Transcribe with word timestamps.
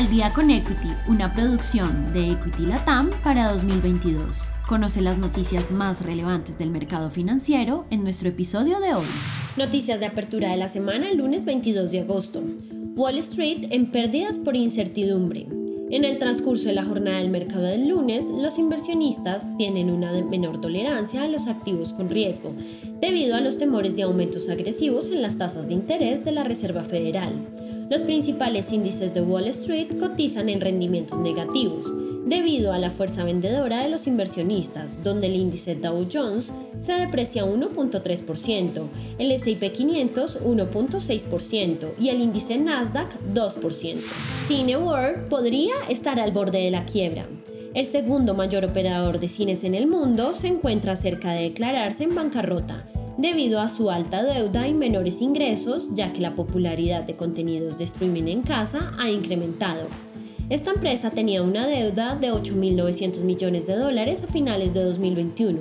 Al 0.00 0.08
día 0.08 0.32
con 0.32 0.50
Equity, 0.50 0.88
una 1.08 1.34
producción 1.34 2.10
de 2.14 2.32
Equity 2.32 2.64
Latam 2.64 3.10
para 3.22 3.52
2022. 3.52 4.50
Conoce 4.66 5.02
las 5.02 5.18
noticias 5.18 5.70
más 5.70 6.00
relevantes 6.00 6.56
del 6.56 6.70
mercado 6.70 7.10
financiero 7.10 7.84
en 7.90 8.02
nuestro 8.02 8.30
episodio 8.30 8.80
de 8.80 8.94
hoy. 8.94 9.04
Noticias 9.58 10.00
de 10.00 10.06
apertura 10.06 10.52
de 10.52 10.56
la 10.56 10.68
semana 10.68 11.12
lunes 11.12 11.44
22 11.44 11.90
de 11.90 12.00
agosto. 12.00 12.42
Wall 12.96 13.18
Street 13.18 13.66
en 13.68 13.90
pérdidas 13.90 14.38
por 14.38 14.56
incertidumbre. 14.56 15.46
En 15.90 16.04
el 16.06 16.18
transcurso 16.18 16.68
de 16.68 16.74
la 16.76 16.86
jornada 16.86 17.18
del 17.18 17.28
mercado 17.28 17.64
del 17.64 17.86
lunes, 17.86 18.24
los 18.24 18.58
inversionistas 18.58 19.54
tienen 19.58 19.90
una 19.90 20.12
menor 20.22 20.62
tolerancia 20.62 21.24
a 21.24 21.28
los 21.28 21.46
activos 21.46 21.92
con 21.92 22.08
riesgo, 22.08 22.54
debido 23.02 23.36
a 23.36 23.42
los 23.42 23.58
temores 23.58 23.96
de 23.96 24.04
aumentos 24.04 24.48
agresivos 24.48 25.10
en 25.10 25.20
las 25.20 25.36
tasas 25.36 25.68
de 25.68 25.74
interés 25.74 26.24
de 26.24 26.32
la 26.32 26.44
Reserva 26.44 26.84
Federal. 26.84 27.34
Los 27.90 28.02
principales 28.02 28.72
índices 28.72 29.14
de 29.14 29.20
Wall 29.20 29.48
Street 29.48 29.98
cotizan 29.98 30.48
en 30.48 30.60
rendimientos 30.60 31.18
negativos, 31.18 31.92
debido 32.24 32.72
a 32.72 32.78
la 32.78 32.88
fuerza 32.88 33.24
vendedora 33.24 33.82
de 33.82 33.88
los 33.88 34.06
inversionistas, 34.06 35.02
donde 35.02 35.26
el 35.26 35.34
índice 35.34 35.74
Dow 35.74 36.06
Jones 36.10 36.52
se 36.80 36.92
deprecia 36.92 37.44
1.3%, 37.44 38.86
el 39.18 39.32
S&P 39.32 39.72
500 39.72 40.40
1.6% 40.40 41.88
y 41.98 42.10
el 42.10 42.20
índice 42.20 42.58
Nasdaq 42.58 43.12
2%. 43.34 43.98
Cineworld 44.46 45.26
podría 45.28 45.74
estar 45.88 46.20
al 46.20 46.30
borde 46.30 46.58
de 46.58 46.70
la 46.70 46.84
quiebra. 46.84 47.26
El 47.74 47.86
segundo 47.86 48.34
mayor 48.34 48.64
operador 48.64 49.18
de 49.18 49.26
cines 49.26 49.64
en 49.64 49.74
el 49.74 49.88
mundo 49.88 50.32
se 50.32 50.46
encuentra 50.46 50.94
cerca 50.94 51.32
de 51.32 51.42
declararse 51.42 52.04
en 52.04 52.14
bancarrota 52.14 52.86
debido 53.20 53.60
a 53.60 53.68
su 53.68 53.90
alta 53.90 54.22
deuda 54.22 54.66
y 54.66 54.72
menores 54.72 55.20
ingresos, 55.20 55.88
ya 55.92 56.12
que 56.12 56.20
la 56.20 56.34
popularidad 56.34 57.02
de 57.04 57.16
contenidos 57.16 57.76
de 57.76 57.84
streaming 57.84 58.24
en 58.24 58.42
casa 58.42 58.92
ha 58.98 59.10
incrementado. 59.10 59.88
Esta 60.48 60.72
empresa 60.72 61.10
tenía 61.10 61.42
una 61.42 61.66
deuda 61.66 62.16
de 62.16 62.32
8.900 62.32 63.20
millones 63.20 63.66
de 63.68 63.76
dólares 63.76 64.24
a 64.24 64.26
finales 64.26 64.74
de 64.74 64.82
2021. 64.82 65.60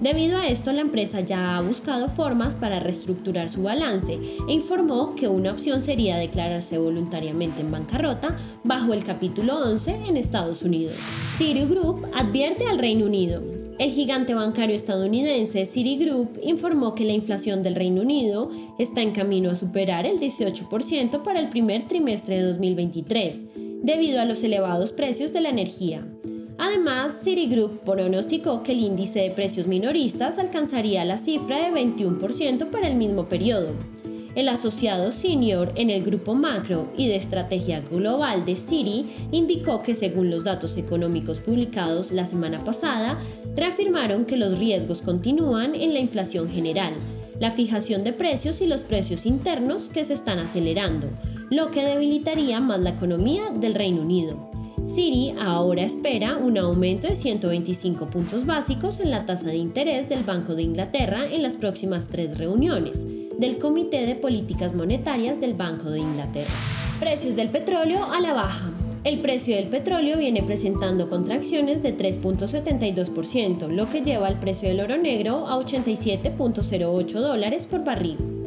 Debido 0.00 0.38
a 0.38 0.46
esto, 0.46 0.70
la 0.72 0.82
empresa 0.82 1.22
ya 1.22 1.56
ha 1.56 1.60
buscado 1.60 2.08
formas 2.08 2.54
para 2.54 2.78
reestructurar 2.78 3.48
su 3.48 3.64
balance 3.64 4.16
e 4.46 4.52
informó 4.52 5.16
que 5.16 5.26
una 5.26 5.50
opción 5.50 5.82
sería 5.82 6.18
declararse 6.18 6.78
voluntariamente 6.78 7.62
en 7.62 7.72
bancarrota 7.72 8.36
bajo 8.62 8.92
el 8.92 9.02
capítulo 9.02 9.58
11 9.58 10.02
en 10.06 10.16
Estados 10.16 10.62
Unidos. 10.62 10.94
Citigroup 11.36 12.06
advierte 12.14 12.68
al 12.68 12.78
Reino 12.78 13.06
Unido. 13.06 13.57
El 13.78 13.90
gigante 13.90 14.34
bancario 14.34 14.74
estadounidense 14.74 15.64
Citigroup 15.64 16.40
informó 16.42 16.96
que 16.96 17.04
la 17.04 17.12
inflación 17.12 17.62
del 17.62 17.76
Reino 17.76 18.02
Unido 18.02 18.50
está 18.76 19.02
en 19.02 19.12
camino 19.12 19.50
a 19.50 19.54
superar 19.54 20.04
el 20.04 20.18
18% 20.18 21.22
para 21.22 21.38
el 21.38 21.48
primer 21.48 21.86
trimestre 21.86 22.38
de 22.38 22.42
2023, 22.42 23.44
debido 23.84 24.20
a 24.20 24.24
los 24.24 24.42
elevados 24.42 24.90
precios 24.90 25.32
de 25.32 25.42
la 25.42 25.50
energía. 25.50 26.04
Además, 26.58 27.20
Citigroup 27.22 27.84
pronosticó 27.84 28.64
que 28.64 28.72
el 28.72 28.80
índice 28.80 29.20
de 29.20 29.30
precios 29.30 29.68
minoristas 29.68 30.38
alcanzaría 30.38 31.04
la 31.04 31.16
cifra 31.16 31.58
de 31.58 31.70
21% 31.70 32.70
para 32.70 32.88
el 32.88 32.96
mismo 32.96 33.26
periodo. 33.26 33.74
El 34.38 34.48
asociado 34.48 35.10
senior 35.10 35.72
en 35.74 35.90
el 35.90 36.04
grupo 36.04 36.32
macro 36.32 36.92
y 36.96 37.08
de 37.08 37.16
estrategia 37.16 37.80
global 37.80 38.44
de 38.44 38.54
Citi 38.54 39.06
indicó 39.32 39.82
que 39.82 39.96
según 39.96 40.30
los 40.30 40.44
datos 40.44 40.76
económicos 40.76 41.40
publicados 41.40 42.12
la 42.12 42.24
semana 42.24 42.62
pasada, 42.62 43.18
reafirmaron 43.56 44.26
que 44.26 44.36
los 44.36 44.60
riesgos 44.60 45.02
continúan 45.02 45.74
en 45.74 45.92
la 45.92 45.98
inflación 45.98 46.48
general, 46.48 46.92
la 47.40 47.50
fijación 47.50 48.04
de 48.04 48.12
precios 48.12 48.60
y 48.60 48.68
los 48.68 48.82
precios 48.82 49.26
internos 49.26 49.88
que 49.88 50.04
se 50.04 50.12
están 50.12 50.38
acelerando, 50.38 51.08
lo 51.50 51.72
que 51.72 51.82
debilitaría 51.82 52.60
más 52.60 52.78
la 52.78 52.90
economía 52.90 53.50
del 53.50 53.74
Reino 53.74 54.02
Unido. 54.02 54.52
Citi 54.86 55.34
ahora 55.40 55.82
espera 55.82 56.36
un 56.36 56.58
aumento 56.58 57.08
de 57.08 57.16
125 57.16 58.08
puntos 58.08 58.46
básicos 58.46 59.00
en 59.00 59.10
la 59.10 59.26
tasa 59.26 59.48
de 59.48 59.56
interés 59.56 60.08
del 60.08 60.22
Banco 60.22 60.54
de 60.54 60.62
Inglaterra 60.62 61.26
en 61.28 61.42
las 61.42 61.56
próximas 61.56 62.06
tres 62.06 62.38
reuniones, 62.38 63.04
del 63.38 63.58
Comité 63.58 64.04
de 64.04 64.16
Políticas 64.16 64.74
Monetarias 64.74 65.40
del 65.40 65.54
Banco 65.54 65.90
de 65.90 66.00
Inglaterra. 66.00 66.50
Precios 66.98 67.36
del 67.36 67.48
petróleo 67.48 68.04
a 68.04 68.20
la 68.20 68.32
baja. 68.32 68.70
El 69.04 69.20
precio 69.20 69.54
del 69.54 69.68
petróleo 69.68 70.18
viene 70.18 70.42
presentando 70.42 71.08
contracciones 71.08 71.82
de 71.82 71.96
3.72%, 71.96 73.68
lo 73.68 73.88
que 73.88 74.02
lleva 74.02 74.28
el 74.28 74.36
precio 74.36 74.68
del 74.68 74.80
oro 74.80 74.98
negro 74.98 75.46
a 75.46 75.56
87.08 75.56 77.12
dólares 77.12 77.66
por 77.66 77.84
barril. 77.84 78.37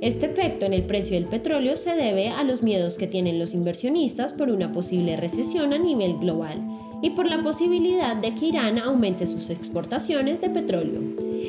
Este 0.00 0.24
efecto 0.24 0.64
en 0.64 0.72
el 0.72 0.84
precio 0.84 1.14
del 1.16 1.26
petróleo 1.26 1.76
se 1.76 1.94
debe 1.94 2.28
a 2.28 2.42
los 2.42 2.62
miedos 2.62 2.96
que 2.96 3.06
tienen 3.06 3.38
los 3.38 3.52
inversionistas 3.52 4.32
por 4.32 4.48
una 4.48 4.72
posible 4.72 5.18
recesión 5.18 5.74
a 5.74 5.78
nivel 5.78 6.16
global 6.16 6.58
y 7.02 7.10
por 7.10 7.28
la 7.28 7.42
posibilidad 7.42 8.16
de 8.16 8.34
que 8.34 8.46
Irán 8.46 8.78
aumente 8.78 9.26
sus 9.26 9.50
exportaciones 9.50 10.40
de 10.40 10.48
petróleo. 10.48 11.02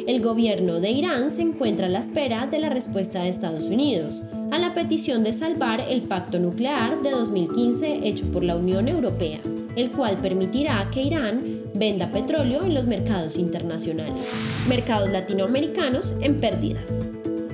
El 0.05 0.21
gobierno 0.21 0.81
de 0.81 0.91
Irán 0.91 1.31
se 1.31 1.43
encuentra 1.43 1.85
a 1.85 1.89
la 1.89 1.99
espera 1.99 2.45
de 2.45 2.59
la 2.59 2.69
respuesta 2.69 3.23
de 3.23 3.29
Estados 3.29 3.63
Unidos 3.63 4.21
a 4.51 4.57
la 4.57 4.73
petición 4.73 5.23
de 5.23 5.31
salvar 5.31 5.85
el 5.87 6.01
pacto 6.01 6.37
nuclear 6.37 7.01
de 7.01 7.11
2015 7.11 8.01
hecho 8.03 8.29
por 8.33 8.43
la 8.43 8.57
Unión 8.57 8.89
Europea, 8.89 9.39
el 9.77 9.91
cual 9.91 10.17
permitirá 10.17 10.89
que 10.93 11.03
Irán 11.03 11.61
venda 11.73 12.11
petróleo 12.11 12.65
en 12.65 12.73
los 12.73 12.85
mercados 12.85 13.37
internacionales. 13.37 14.65
Mercados 14.67 15.09
latinoamericanos 15.09 16.13
en 16.19 16.41
pérdidas. 16.41 17.05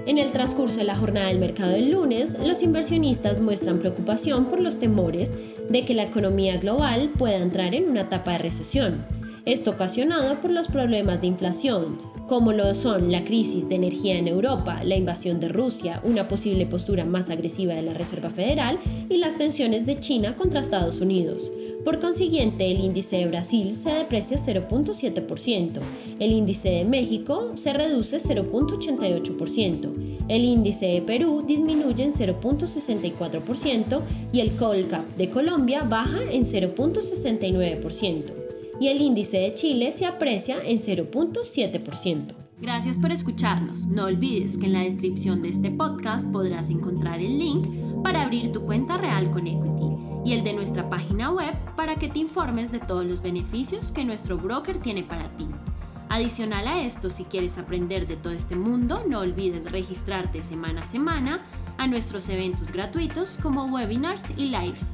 En 0.07 0.17
el 0.17 0.31
transcurso 0.31 0.77
de 0.77 0.85
la 0.85 0.95
jornada 0.95 1.27
del 1.27 1.37
mercado 1.37 1.73
del 1.73 1.91
lunes, 1.91 2.37
los 2.39 2.63
inversionistas 2.63 3.41
muestran 3.41 3.79
preocupación 3.79 4.45
por 4.45 4.61
los 4.61 4.79
temores 4.79 5.33
de 5.69 5.83
que 5.83 5.93
la 5.93 6.03
economía 6.03 6.55
global 6.55 7.09
pueda 7.17 7.35
entrar 7.35 7.75
en 7.75 7.89
una 7.89 8.01
etapa 8.01 8.31
de 8.31 8.37
recesión. 8.37 9.03
Esto 9.43 9.71
ocasionado 9.71 10.39
por 10.39 10.51
los 10.51 10.69
problemas 10.69 11.19
de 11.19 11.27
inflación, 11.27 11.99
como 12.27 12.51
lo 12.51 12.75
son 12.75 13.11
la 13.11 13.23
crisis 13.23 13.69
de 13.69 13.75
energía 13.75 14.17
en 14.17 14.27
Europa, 14.27 14.83
la 14.83 14.97
invasión 14.97 15.39
de 15.39 15.47
Rusia, 15.47 16.01
una 16.03 16.27
posible 16.27 16.65
postura 16.65 17.05
más 17.05 17.29
agresiva 17.29 17.73
de 17.73 17.81
la 17.81 17.93
Reserva 17.93 18.29
Federal 18.29 18.79
y 19.09 19.17
las 19.17 19.37
tensiones 19.37 19.85
de 19.85 19.99
China 19.99 20.35
contra 20.35 20.59
Estados 20.59 20.99
Unidos. 20.99 21.49
Por 21.85 21.99
consiguiente, 21.99 22.69
el 22.69 22.81
índice 22.81 23.15
de 23.17 23.27
Brasil 23.27 23.73
se 23.73 23.91
deprecia 23.91 24.37
0.7%, 24.37 25.79
el 26.19 26.33
índice 26.33 26.69
de 26.69 26.83
México 26.83 27.53
se 27.55 27.71
reduce 27.71 28.17
0.88%, 28.17 30.25
el 30.27 30.43
índice 30.43 30.87
de 30.87 31.01
Perú 31.01 31.45
disminuye 31.47 32.03
en 32.03 32.11
0.64% 32.11 34.01
y 34.33 34.41
el 34.41 34.51
Colcap 34.57 35.07
de 35.15 35.29
Colombia 35.29 35.83
baja 35.83 36.19
en 36.29 36.43
0.69% 36.43 38.46
y 38.79 38.87
el 38.87 39.01
índice 39.01 39.37
de 39.37 39.53
Chile 39.53 39.91
se 39.91 40.05
aprecia 40.05 40.61
en 40.63 40.79
0.7%. 40.79 42.35
Gracias 42.59 42.97
por 42.97 43.11
escucharnos. 43.11 43.87
No 43.87 44.05
olvides 44.05 44.57
que 44.57 44.65
en 44.65 44.73
la 44.73 44.81
descripción 44.81 45.41
de 45.41 45.49
este 45.49 45.69
podcast 45.69 46.25
podrás 46.31 46.69
encontrar 46.69 47.19
el 47.19 47.37
link 47.37 47.67
para 48.03 48.23
abrir 48.23 48.51
tu 48.51 48.61
cuenta 48.61 48.97
real 48.97 49.29
con 49.29 49.45
Equity 49.45 49.95
y 50.25 50.33
el 50.33 50.43
de 50.43 50.53
nuestra 50.53 50.89
página 50.89 51.31
web 51.31 51.53
para 51.75 51.97
que 51.97 52.09
te 52.09 52.19
informes 52.19 52.71
de 52.71 52.79
todos 52.79 53.05
los 53.05 53.21
beneficios 53.21 53.91
que 53.91 54.05
nuestro 54.05 54.37
broker 54.37 54.79
tiene 54.79 55.03
para 55.03 55.29
ti. 55.37 55.47
Adicional 56.09 56.67
a 56.67 56.81
esto, 56.81 57.09
si 57.09 57.25
quieres 57.25 57.57
aprender 57.57 58.07
de 58.07 58.15
todo 58.15 58.33
este 58.33 58.55
mundo, 58.55 59.03
no 59.07 59.19
olvides 59.19 59.71
registrarte 59.71 60.41
semana 60.41 60.83
a 60.83 60.85
semana 60.87 61.45
a 61.77 61.85
nuestros 61.85 62.27
eventos 62.29 62.71
gratuitos 62.71 63.37
como 63.41 63.65
webinars 63.65 64.23
y 64.35 64.45
lives 64.45 64.93